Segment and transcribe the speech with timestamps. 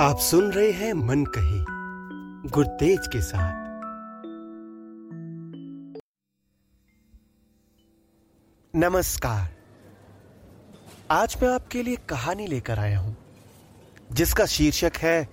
[0.00, 3.54] आप सुन रहे हैं मन कही गुरतेज के साथ।
[8.74, 9.48] नमस्कार।
[11.10, 13.16] आज मैं आपके लिए कहानी लेकर आया हूँ,
[14.12, 15.28] जिसका शीर्षक है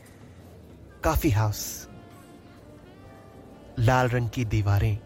[1.04, 1.90] काफ़ी हाउस।
[3.80, 4.98] लाल रंग की दीवारें,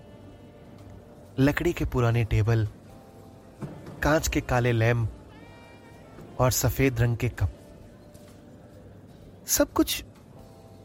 [1.39, 2.67] लकड़ी के पुराने टेबल,
[4.03, 7.63] कांच के काले लैम्प और सफ़ेद रंग के कप।
[9.47, 10.03] सब कुछ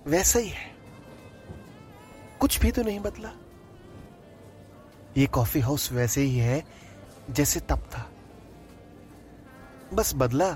[0.07, 0.71] वैसा ही है।
[2.41, 3.31] कुछ भी तो नहीं बदला।
[5.17, 6.63] ये कॉफ़ी हाउस वैसे ही है,
[7.31, 8.07] जैसे तब था।
[9.95, 10.53] बस बदला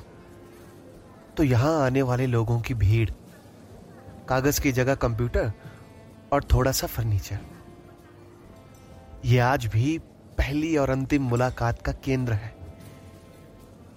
[1.36, 3.10] तो यहाँ आने वाले लोगों की भीड़,
[4.28, 5.52] कागज़ की जगह कंप्यूटर
[6.32, 7.38] और थोड़ा सा फर्नीचर
[9.24, 9.98] यह आज भी
[10.38, 12.54] पहली और अंतिम मुलाकात का केंद्र है।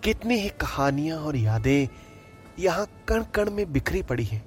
[0.04, 1.88] कितनी ही कहानियाँ और यादें
[2.60, 4.42] यहाँ कण कण में बिखरी पड़ी है।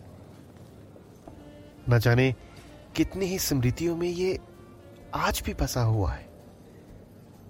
[1.88, 2.34] न जाने
[2.96, 4.38] कितनी ही स्मृतियों में ये
[5.14, 6.26] आज भी बसा हुआ है।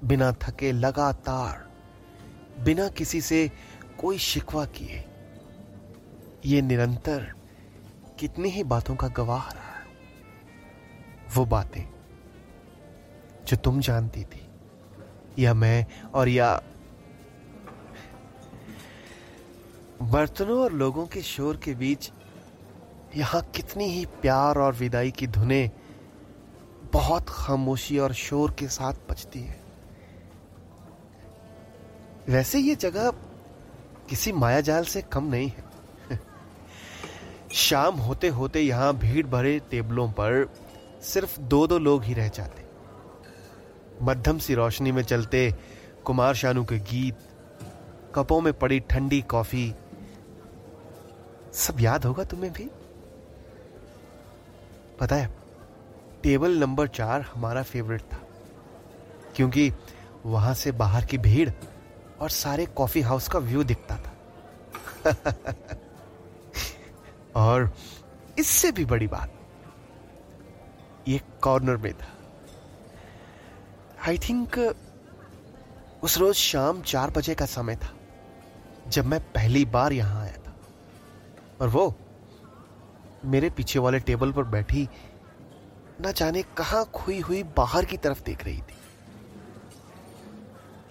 [0.05, 1.67] बिना थके लगातार,
[2.65, 3.51] बिना किसी से
[4.01, 5.05] कोई शिकवा किए,
[6.47, 7.33] ये निरंतर
[8.21, 9.71] कितनी ही बातों का गवाह रहा
[11.37, 11.85] वो बातें
[13.47, 14.47] जो तुम जानती थी,
[15.39, 16.55] या मैं और या
[20.03, 22.11] बर्तनों और लोगों के शोर के बीच
[23.17, 25.71] यहाँ कितनी ही प्यार और विदाई की धुनें
[26.93, 29.61] बहुत खामोशी और शोर के साथ बजती है।
[32.29, 33.11] वैसे ये जगह
[34.09, 36.19] किसी मायाजाल से कम नहीं है।
[37.53, 40.53] शाम होते होते यहाँ भीड़ भरे टेबलों पर
[41.03, 42.65] सिर्फ़ दो दो लोग ही रह जाते।
[44.03, 45.55] मध्यम सी रोशनी में चलते
[46.05, 47.17] कुमार शानू के गीत,
[48.15, 49.75] कपों में पड़ी ठंडी कॉफ़ी
[51.53, 52.71] सब याद होगा तुम्हें भी?
[55.01, 55.35] पता है,
[56.23, 58.21] टेबल नंबर चार हमारा फेवरेट था,
[59.37, 59.73] क्योंकि
[60.27, 61.51] वहाँ से बाहर की भीड़
[62.21, 64.13] और सारे कॉफ़ी हाउस का व्यू दिखता था।
[67.37, 67.71] और
[68.39, 69.33] इससे भी बड़ी बात,
[71.09, 72.13] ये कॉर्नर में था।
[74.09, 74.59] आई थिंक
[76.03, 77.93] उस रोज शाम चार बजे का समय था,
[78.89, 80.42] जब मैं पहली बार यहाँ आया।
[81.63, 81.95] और वो
[83.25, 84.89] मेरे पीछे वाले टेबल पर बैठी
[86.01, 88.77] न जाने कहाँ खोई हुई बाहर की तरफ़ देख रही थी।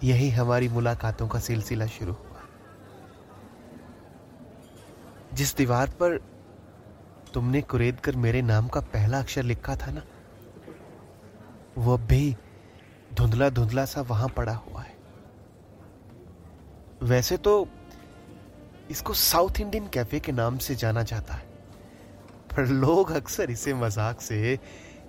[0.04, 2.40] यही हमारी मुलाकातों का सिलसिला शुरू हुआ।
[5.34, 6.18] जिस दीवार पर
[7.34, 10.02] तुमने कुरेद कर मेरे नाम का पहला अक्षर लिखा था ना,
[11.78, 12.36] वो भी
[13.14, 14.96] धुंधला धुंधला सा वहाँ पड़ा हुआ है।
[17.04, 17.68] वैसे तो
[18.92, 21.50] इसको साउथ इंडियन कैफ़े के नाम से जाना जाता है।
[22.52, 24.58] पर लोग अक्सर इसे मज़ाक से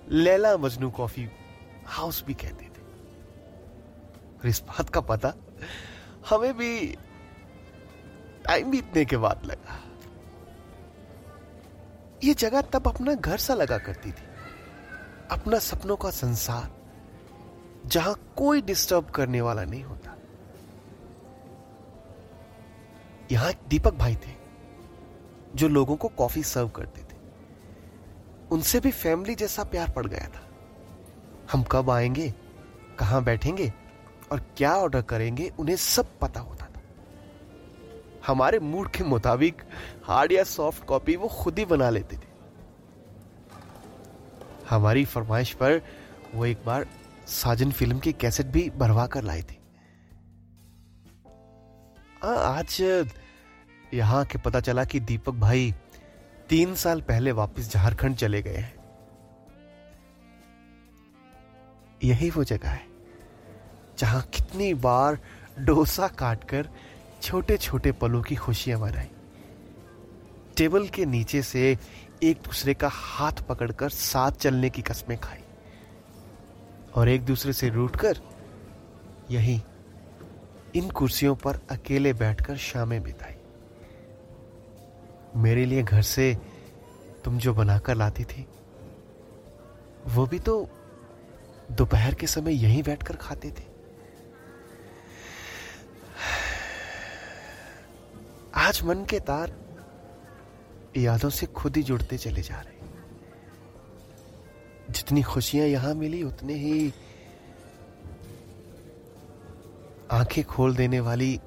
[0.09, 1.27] लैला मजनू कॉफ़ी
[1.87, 2.81] हाउस भी कहते थे।
[4.33, 5.33] और इस बात का पता
[6.29, 6.87] हमें भी
[8.45, 9.79] टाइम बीतने के बाद लगा।
[12.23, 14.25] ये जगह तब अपना घर सा लगा करती थी।
[15.31, 16.71] अपना सपनों का संसार
[17.85, 20.15] जहाँ कोई डिस्टर्ब करने वाला नहीं होता।
[23.31, 24.31] यहाँ एक दीपक भाई थे,
[25.55, 27.17] जो लोगों को कॉफ़ी सर्व करते थे।
[28.51, 30.47] उनसे भी फैमिली जैसा प्यार पड़ गया था।
[31.51, 32.33] हम कब आएँगे,
[32.99, 33.73] कहाँ बैठेंगे
[34.31, 36.81] और क्या ऑर्डर करेंगे, उन्हें सब पता होता था।
[38.27, 39.61] हमारे मूड के मुताबिक
[40.03, 42.31] हार्ड या सॉफ्ट कॉपी वो खुद ही बना लेते थे।
[44.69, 45.81] हमारी फरमाइश पर
[46.35, 46.87] वो एक बार
[47.27, 49.59] साजन फ़िल्म की कैसेट भी भरवा कर लाए थी।
[52.23, 52.77] आज,
[53.93, 55.73] यहाँ के पता चला कि दीपक भाई
[56.49, 58.73] तीन साल पहले वापस झारखंड चले गए हैं।
[62.03, 62.85] यही वो जगह है,
[63.99, 65.19] जहाँ कितनी बार
[65.59, 66.69] डोसा काटकर
[67.21, 69.09] छोटे छोटे पलों की खुशियाँ मनाई।
[70.57, 71.77] टेबल के नीचे से
[72.23, 75.43] एक दूसरे का हाथ पकड़कर साथ चलने की कस्में खाई।
[76.95, 78.21] और एक दूसरे से रूठकर
[79.31, 79.61] यही
[80.75, 83.35] इन कुर्सियों पर अकेले बैठकर शामें बिताई।
[85.35, 86.37] मेरे लिए घर से
[87.23, 88.45] तुम जो बनाकर लाती थी,
[90.07, 90.67] वो भी तो
[91.71, 93.71] दोपहर के समय यहीं बैठकर खाते थे।
[98.55, 99.55] आज मन के तार
[100.97, 102.71] यादों से खुद ही जुड़ते चले जा रहे
[104.89, 106.93] जितनी खुशियाँ यहाँ मिली, उतने ही
[110.13, 111.39] आँखें खोल देने वाली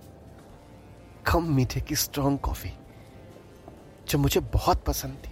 [1.26, 2.70] कम मीठे की स्ट्रांग कॉफ़ी
[4.08, 5.30] जो मुझे बहुत पसंद थी,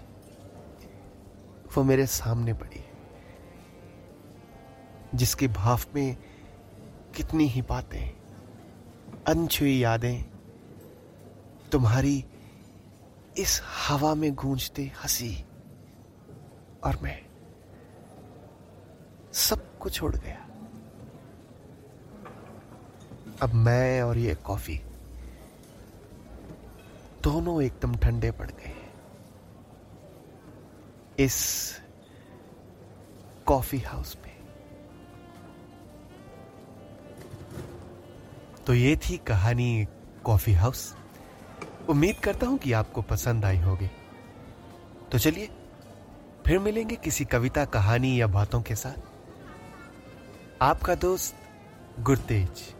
[1.76, 2.84] वो मेरे सामने पड़ी,
[5.14, 6.16] जिसके भाव में
[7.16, 8.14] कितनी ही बातें,
[9.28, 10.24] अनछुई यादें
[11.72, 12.24] तुम्हारी
[13.38, 15.34] इस हवा में गूंजते हँसी
[16.84, 17.18] और मैं
[19.32, 20.43] सब कुछ छोड़ गया।
[23.42, 24.80] अब मैं और ये कॉफ़ी
[27.22, 28.72] दोनों एकदम ठंडे पड़ गए
[31.18, 31.36] इस
[33.46, 34.32] कॉफ़ी हाउस में।
[38.66, 39.86] तो ये थी कहानी
[40.24, 40.96] कॉफ़ी हाउस।
[41.88, 43.90] उम्मीद करता हूँ कि आपको पसंद आई होगी।
[45.12, 45.50] तो चलिए,
[46.46, 48.98] फिर मिलेंगे किसी कविता, कहानी या बातों के साथ।
[50.62, 51.34] आपका दोस्त
[52.00, 52.74] गुरतेज।